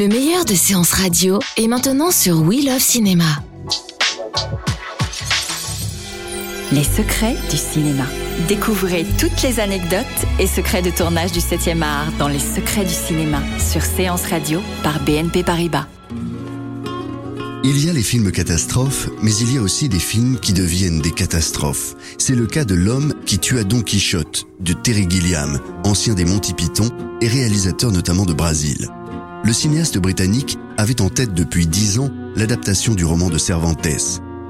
Le 0.00 0.08
meilleur 0.08 0.46
de 0.46 0.54
séances 0.54 0.92
radio 0.92 1.40
est 1.58 1.68
maintenant 1.68 2.10
sur 2.10 2.40
We 2.40 2.64
Love 2.64 2.80
Cinéma. 2.80 3.44
Les 6.72 6.84
secrets 6.84 7.36
du 7.50 7.58
cinéma. 7.58 8.04
Découvrez 8.48 9.04
toutes 9.18 9.42
les 9.42 9.60
anecdotes 9.60 10.06
et 10.38 10.46
secrets 10.46 10.80
de 10.80 10.88
tournage 10.88 11.32
du 11.32 11.40
7e 11.40 11.82
art 11.82 12.10
dans 12.18 12.28
Les 12.28 12.38
secrets 12.38 12.86
du 12.86 12.94
cinéma 12.94 13.42
sur 13.58 13.82
Séance 13.82 14.24
Radio 14.30 14.62
par 14.82 15.04
BNP 15.04 15.42
Paribas. 15.42 15.86
Il 17.62 17.84
y 17.84 17.90
a 17.90 17.92
les 17.92 18.02
films 18.02 18.32
catastrophes, 18.32 19.10
mais 19.22 19.34
il 19.36 19.52
y 19.52 19.58
a 19.58 19.60
aussi 19.60 19.90
des 19.90 19.98
films 19.98 20.38
qui 20.40 20.54
deviennent 20.54 21.02
des 21.02 21.12
catastrophes. 21.12 21.94
C'est 22.16 22.34
le 22.34 22.46
cas 22.46 22.64
de 22.64 22.74
L'homme 22.74 23.12
qui 23.26 23.38
tua 23.38 23.64
Don 23.64 23.82
Quichotte, 23.82 24.46
de 24.60 24.72
Terry 24.72 25.06
Gilliam, 25.10 25.60
ancien 25.84 26.14
des 26.14 26.24
Monty 26.24 26.54
Python 26.54 26.88
et 27.20 27.28
réalisateur 27.28 27.92
notamment 27.92 28.24
de 28.24 28.32
Brasil. 28.32 28.88
Le 29.42 29.52
cinéaste 29.54 29.98
britannique 29.98 30.58
avait 30.76 31.00
en 31.00 31.08
tête 31.08 31.32
depuis 31.32 31.66
dix 31.66 31.98
ans 31.98 32.10
l'adaptation 32.36 32.94
du 32.94 33.04
roman 33.04 33.30
de 33.30 33.38
Cervantes. 33.38 33.86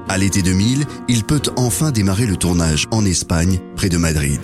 À 0.09 0.17
l'été 0.17 0.41
2000, 0.41 0.85
il 1.07 1.23
peut 1.23 1.41
enfin 1.55 1.91
démarrer 1.91 2.25
le 2.25 2.35
tournage 2.35 2.87
en 2.91 3.05
Espagne, 3.05 3.59
près 3.77 3.87
de 3.87 3.97
Madrid. 3.97 4.41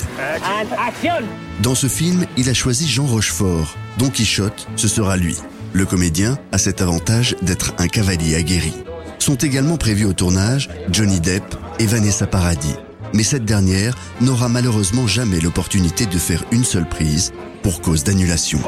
Dans 1.62 1.76
ce 1.76 1.88
film, 1.88 2.26
il 2.38 2.48
a 2.50 2.54
choisi 2.54 2.88
Jean 2.88 3.06
Rochefort. 3.06 3.76
Don 3.98 4.10
Quichotte, 4.10 4.68
ce 4.78 4.88
sera 4.88 5.18
lui. 5.18 5.36
Le 5.74 5.86
comédien 5.86 6.38
a 6.54 6.58
cet 6.58 6.82
avantage 6.82 7.36
d'être 7.42 7.74
un 7.78 7.88
cavalier 7.88 8.36
aguerri. 8.36 8.74
Sont 9.20 9.36
également 9.36 9.78
prévus 9.78 10.06
au 10.06 10.14
tournage 10.14 10.70
Johnny 10.90 11.20
Depp 11.20 11.56
et 11.80 11.86
Vanessa 11.86 12.26
Paradis. 12.26 12.76
Mais 13.14 13.24
cette 13.24 13.46
dernière 13.46 13.98
n'aura 14.22 14.48
malheureusement 14.48 15.08
jamais 15.08 15.42
l'opportunité 15.42 16.06
de 16.06 16.18
faire 16.18 16.44
une 16.52 16.64
seule 16.64 16.88
prise 16.88 17.34
pour 17.64 17.82
cause 17.82 18.06
d'annulation. 18.06 18.60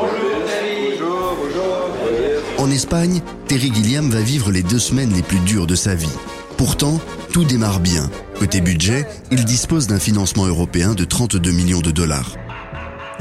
En 2.60 2.70
Espagne, 2.72 3.22
Terry 3.48 3.72
Gilliam 3.74 4.10
va 4.10 4.20
vivre 4.20 4.52
les 4.52 4.64
deux 4.64 4.80
semaines 4.80 5.14
les 5.14 5.22
plus 5.22 5.40
dures 5.40 5.66
de 5.66 5.76
sa 5.76 5.96
vie. 5.96 6.12
Pourtant, 6.58 7.00
tout 7.32 7.46
démarre 7.46 7.80
bien. 7.80 8.12
Côté 8.38 8.60
budget, 8.60 9.08
il 9.32 9.46
dispose 9.46 9.88
d'un 9.88 9.98
financement 9.98 10.46
européen 10.46 10.94
de 10.94 11.06
32 11.06 11.52
millions 11.52 11.80
de 11.80 11.92
dollars. 11.92 12.36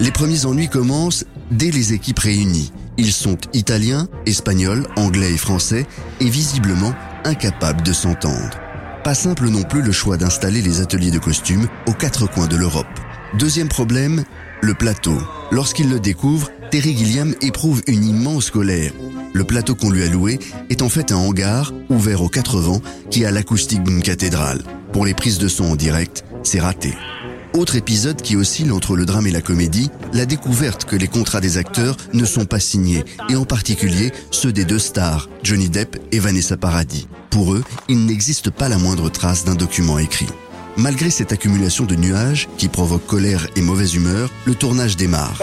Les 0.01 0.11
premiers 0.11 0.45
ennuis 0.45 0.69
commencent 0.69 1.25
dès 1.53 1.71
les 1.71 1.93
équipes 1.93 2.19
réunies. 2.19 2.73
Ils 2.97 3.13
sont 3.13 3.39
italiens, 3.53 4.09
espagnols, 4.27 4.89
anglais 4.97 5.33
et 5.33 5.39
français 5.39 5.87
et 6.19 6.29
visiblement 6.29 6.93
incapables 7.25 7.85
de 7.85 7.93
s'entendre. 7.93 8.59
Pas 9.05 9.15
simple 9.15 9.49
non 9.51 9.63
plus 9.63 9.83
le 9.83 9.93
choix 9.93 10.17
d'installer 10.17 10.63
les 10.63 10.81
ateliers 10.81 11.13
de 11.13 11.21
costumes 11.21 11.69
aux 11.87 11.93
quatre 11.93 12.29
coins 12.29 12.49
de 12.49 12.57
l'Europe. 12.57 12.87
Deuxième 13.39 13.69
problème, 13.69 14.25
le 14.63 14.75
plateau. 14.75 15.17
Lorsqu'il 15.53 15.91
le 15.91 16.01
découvre, 16.01 16.51
Terry 16.71 16.95
Gilliam 16.95 17.35
éprouve 17.41 17.83
une 17.87 18.05
immense 18.05 18.51
colère. 18.51 18.93
Le 19.33 19.45
plateau 19.45 19.75
qu'on 19.75 19.91
lui 19.91 20.03
a 20.03 20.09
loué 20.09 20.39
est 20.69 20.83
en 20.83 20.91
fait 20.91 21.13
un 21.13 21.17
hangar 21.17 21.73
ouvert 21.89 22.23
aux 22.23 22.29
quatre 22.29 22.61
vents 22.61 22.83
qui 23.11 23.25
a 23.25 23.31
l'acoustique 23.31 23.83
d'une 23.83 24.03
cathédrale. 24.03 24.63
Pour 24.93 25.07
les 25.07 25.15
prises 25.15 25.39
de 25.39 25.49
son 25.49 25.65
en 25.65 25.77
direct, 25.77 26.25
c'est 26.43 26.61
raté. 26.61 26.93
Autre 27.55 27.77
épisode 27.77 28.21
qui 28.21 28.37
oscille 28.37 28.71
entre 28.71 28.97
le 28.97 29.07
drame 29.07 29.27
et 29.27 29.31
la 29.31 29.41
comédie, 29.41 29.91
la 30.13 30.27
découverte 30.27 30.85
que 30.85 30.97
les 30.97 31.09
contrats 31.09 31.41
des 31.41 31.57
acteurs 31.57 31.97
ne 32.13 32.27
sont 32.27 32.45
pas 32.45 32.61
signés, 32.61 33.05
et 33.31 33.37
en 33.37 33.45
particulier 33.45 34.13
ceux 34.31 34.53
des 34.53 34.67
deux 34.67 34.79
stars, 34.79 35.31
Johnny 35.43 35.71
Depp 35.71 35.97
et 36.13 36.19
Vanessa 36.19 36.59
Paradis. 36.59 37.09
Pour 37.31 37.55
eux, 37.55 37.65
il 37.89 38.05
n'existe 38.05 38.51
pas 38.51 38.69
la 38.69 38.77
moindre 38.77 39.11
trace 39.11 39.45
d'un 39.45 39.55
document 39.55 39.99
écrit. 39.99 40.29
Malgré 40.79 41.11
cette 41.11 41.33
accumulation 41.33 41.87
de 41.87 41.97
nuages 41.97 42.49
qui 42.57 42.69
provoque 42.69 43.05
colère 43.05 43.49
et 43.57 43.63
mauvaise 43.63 43.97
humeur, 43.97 44.31
le 44.45 44.55
tournage 44.55 44.97
démarre. 44.97 45.37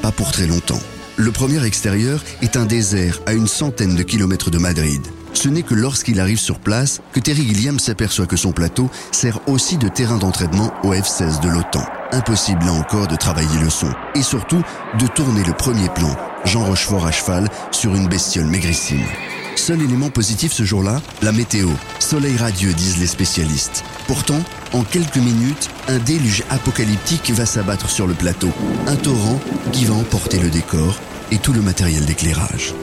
Pas 0.00 0.10
pour 0.10 0.32
très 0.32 0.46
longtemps. 0.46 0.80
Le 1.16 1.30
premier 1.30 1.62
extérieur 1.66 2.24
est 2.40 2.56
un 2.56 2.64
désert 2.64 3.20
à 3.26 3.34
une 3.34 3.46
centaine 3.46 3.94
de 3.94 4.02
kilomètres 4.02 4.50
de 4.50 4.56
Madrid. 4.56 5.02
Ce 5.34 5.50
n'est 5.50 5.62
que 5.62 5.74
lorsqu'il 5.74 6.18
arrive 6.18 6.38
sur 6.38 6.60
place 6.60 7.02
que 7.12 7.20
Terry 7.20 7.46
Gilliam 7.46 7.78
s'aperçoit 7.78 8.26
que 8.26 8.38
son 8.38 8.52
plateau 8.52 8.88
sert 9.10 9.38
aussi 9.48 9.76
de 9.76 9.88
terrain 9.88 10.16
d'entraînement 10.16 10.72
au 10.82 10.94
F-16 10.94 11.42
de 11.42 11.50
l'OTAN. 11.50 11.84
Impossible 12.12 12.64
là 12.64 12.72
encore 12.72 13.08
de 13.08 13.16
travailler 13.16 13.58
le 13.60 13.68
son. 13.68 13.92
Et 14.14 14.22
surtout, 14.22 14.62
de 14.98 15.06
tourner 15.08 15.44
le 15.44 15.52
premier 15.52 15.90
plan, 15.90 16.16
Jean 16.46 16.64
Rochefort 16.64 17.06
à 17.06 17.12
cheval 17.12 17.50
sur 17.70 17.94
une 17.94 18.08
bestiole 18.08 18.46
maigrissime. 18.46 19.04
Seul 19.56 19.82
élément 19.82 20.10
positif 20.10 20.52
ce 20.52 20.64
jour-là, 20.64 21.02
la 21.20 21.32
météo. 21.32 21.68
Soleil 21.98 22.36
radieux, 22.36 22.72
disent 22.72 22.98
les 22.98 23.06
spécialistes. 23.06 23.84
Pourtant, 24.12 24.44
en 24.74 24.82
quelques 24.82 25.16
minutes, 25.16 25.70
un 25.88 25.98
déluge 25.98 26.42
apocalyptique 26.50 27.30
va 27.30 27.46
s'abattre 27.46 27.88
sur 27.88 28.06
le 28.06 28.12
plateau. 28.12 28.50
Un 28.86 28.94
torrent 28.94 29.40
qui 29.72 29.86
va 29.86 29.94
emporter 29.94 30.38
le 30.38 30.50
décor 30.50 31.00
et 31.30 31.38
tout 31.38 31.54
le 31.54 31.62
matériel 31.62 32.04
d'éclairage. 32.04 32.74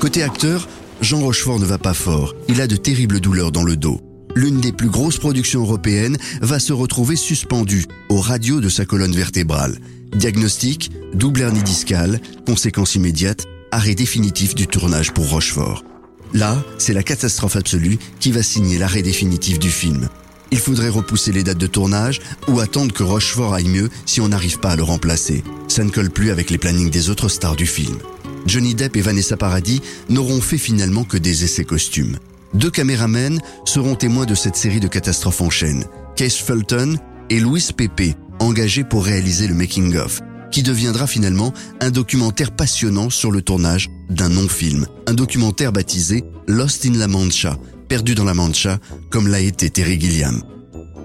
Côté 0.00 0.22
acteur, 0.22 0.66
Jean 1.02 1.20
Rochefort 1.20 1.58
ne 1.58 1.66
va 1.66 1.76
pas 1.76 1.92
fort. 1.92 2.34
Il 2.48 2.58
a 2.62 2.66
de 2.66 2.76
terribles 2.76 3.20
douleurs 3.20 3.52
dans 3.52 3.64
le 3.64 3.76
dos. 3.76 4.00
L'une 4.34 4.62
des 4.62 4.72
plus 4.72 4.88
grosses 4.88 5.18
productions 5.18 5.60
européennes 5.60 6.16
va 6.40 6.58
se 6.58 6.72
retrouver 6.72 7.16
suspendue 7.16 7.84
au 8.08 8.18
radio 8.18 8.62
de 8.62 8.70
sa 8.70 8.86
colonne 8.86 9.14
vertébrale. 9.14 9.76
Diagnostic, 10.16 10.90
double 11.12 11.42
hernie 11.42 11.62
discale, 11.62 12.18
conséquence 12.46 12.94
immédiate, 12.94 13.44
arrêt 13.72 13.94
définitif 13.94 14.54
du 14.54 14.66
tournage 14.66 15.12
pour 15.12 15.28
Rochefort. 15.28 15.84
Là, 16.32 16.64
c'est 16.78 16.94
la 16.94 17.02
catastrophe 17.02 17.56
absolue 17.56 17.98
qui 18.20 18.32
va 18.32 18.42
signer 18.42 18.78
l'arrêt 18.78 19.02
définitif 19.02 19.58
du 19.58 19.68
film. 19.68 20.08
Il 20.52 20.58
faudrait 20.58 20.90
repousser 20.90 21.32
les 21.32 21.42
dates 21.42 21.58
de 21.58 21.66
tournage 21.66 22.20
ou 22.46 22.60
attendre 22.60 22.92
que 22.92 23.02
Rochefort 23.02 23.54
aille 23.54 23.68
mieux 23.68 23.88
si 24.04 24.20
on 24.20 24.28
n'arrive 24.28 24.58
pas 24.58 24.72
à 24.72 24.76
le 24.76 24.82
remplacer. 24.82 25.42
Ça 25.66 25.82
ne 25.82 25.90
colle 25.90 26.10
plus 26.10 26.30
avec 26.30 26.50
les 26.50 26.58
plannings 26.58 26.90
des 26.90 27.08
autres 27.08 27.30
stars 27.30 27.56
du 27.56 27.66
film. 27.66 27.96
Johnny 28.44 28.74
Depp 28.74 28.96
et 28.96 29.00
Vanessa 29.00 29.38
Paradis 29.38 29.80
n'auront 30.10 30.42
fait 30.42 30.58
finalement 30.58 31.04
que 31.04 31.16
des 31.16 31.44
essais 31.44 31.64
costumes. 31.64 32.18
Deux 32.52 32.70
caméramens 32.70 33.40
seront 33.64 33.94
témoins 33.94 34.26
de 34.26 34.34
cette 34.34 34.56
série 34.56 34.80
de 34.80 34.88
catastrophes 34.88 35.40
en 35.40 35.48
chaîne. 35.48 35.86
Case 36.16 36.34
Fulton 36.34 36.98
et 37.30 37.40
Louis 37.40 37.66
Pepe, 37.74 38.14
engagés 38.38 38.84
pour 38.84 39.06
réaliser 39.06 39.48
le 39.48 39.54
making-of, 39.54 40.20
qui 40.50 40.62
deviendra 40.62 41.06
finalement 41.06 41.54
un 41.80 41.90
documentaire 41.90 42.50
passionnant 42.50 43.08
sur 43.08 43.30
le 43.30 43.40
tournage 43.40 43.88
d'un 44.10 44.28
non-film. 44.28 44.86
Un 45.06 45.14
documentaire 45.14 45.72
baptisé 45.72 46.24
Lost 46.46 46.84
in 46.84 46.92
La 46.98 47.08
Mancha, 47.08 47.56
perdu 47.92 48.14
dans 48.14 48.24
la 48.24 48.32
Mancha, 48.32 48.78
comme 49.10 49.28
l'a 49.28 49.40
été 49.40 49.68
Terry 49.68 50.00
Gilliam. 50.00 50.42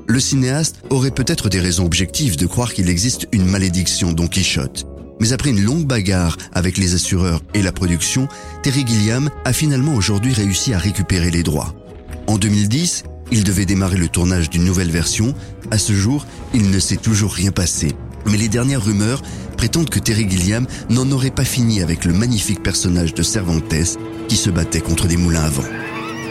Le 0.08 0.22
cinéaste 0.22 0.78
aurait 0.90 1.12
peut-être 1.12 1.50
des 1.50 1.59
raisons 1.59 1.86
objectives 1.86 2.38
de 2.38 2.46
croire 2.46 2.74
qu'il 2.74 2.88
existe 2.88 3.28
une 3.34 3.44
malédiction 3.44 4.14
Don 4.14 4.30
Quichotte. 4.30 4.86
Mais 5.20 5.34
après 5.34 5.50
une 5.50 5.62
longue 5.62 5.86
bagarre 5.86 6.38
avec 6.53 6.78
les 6.78 6.94
assureurs 6.94 7.42
et 7.53 7.62
la 7.62 7.74
production, 7.74 8.30
Terry 8.64 8.88
Gilliam 8.88 9.30
a 9.44 9.52
finalement 9.52 9.96
aujourd'hui 9.96 10.31
réussi 10.31 10.74
à 10.74 10.78
récupérer 10.78 11.30
les 11.30 11.44
droits. 11.44 11.75
En 12.25 12.38
2010, 12.38 13.04
il 13.34 13.44
devait 13.44 13.66
démarrer 13.66 13.98
le 13.98 14.08
tournage 14.08 14.50
d'une 14.50 14.64
nouvelle 14.64 14.90
version. 14.90 15.36
À 15.72 15.78
ce 15.80 15.92
jour, 15.92 16.25
il 16.54 16.72
ne 16.72 16.80
s'est 16.80 16.96
toujours 16.96 17.34
rien 17.34 17.52
passé. 17.52 17.92
Mais 18.28 18.38
les 18.38 18.48
dernières 18.48 18.86
rumeurs 18.86 19.24
prétendent 19.57 19.90
que 19.90 20.00
Terry 20.00 20.30
Gilliam 20.30 20.66
n'en 20.90 21.12
aurait 21.12 21.31
pas 21.31 21.44
fini 21.44 21.81
avec 21.81 22.06
le 22.06 22.13
magnifique 22.13 22.63
personnage 22.63 23.13
de 23.13 23.24
Cervantes 23.24 23.75
qui 24.30 24.38
se 24.38 24.50
battait 24.50 24.80
contre 24.80 25.07
des 25.07 25.18
moulins 25.18 25.44
à 25.44 25.50
vent. 25.50 25.96